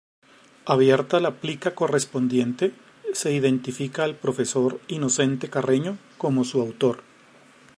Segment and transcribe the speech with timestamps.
[0.65, 2.73] Abierta la plica correspondiente,
[3.13, 7.03] se identifica al profesor Inocente Carreño como su autor.